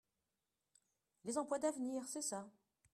[1.25, 2.49] Les emplois d’avenir, c’est ça.